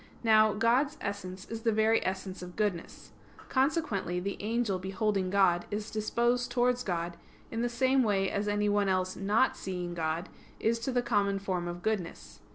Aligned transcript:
Now, 0.23 0.53
God's 0.53 0.97
essence 0.99 1.45
is 1.47 1.61
the 1.61 1.71
very 1.71 2.03
essence 2.03 2.41
of 2.41 2.55
goodness. 2.55 3.11
Consequently 3.49 4.19
the 4.19 4.35
angel 4.39 4.79
beholding 4.79 5.29
God 5.29 5.65
is 5.69 5.91
disposed 5.91 6.49
towards 6.49 6.83
God 6.83 7.17
in 7.51 7.61
the 7.61 7.69
same 7.69 8.01
way 8.01 8.27
as 8.31 8.47
anyone 8.47 8.89
else 8.89 9.15
not 9.15 9.55
seeing 9.55 9.93
God 9.93 10.27
is 10.59 10.79
to 10.79 10.91
the 10.91 11.03
common 11.03 11.37
form 11.37 11.67
of 11.67 11.83
goodness. 11.83 12.39